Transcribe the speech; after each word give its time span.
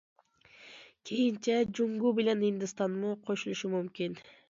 كېيىنچە 1.09 1.59
جۇڭگو 1.81 2.17
بىلەن 2.23 2.43
ھىندىستانمۇ 2.49 3.15
قوشۇلۇشى 3.31 3.77
مۇمكىن. 3.79 4.23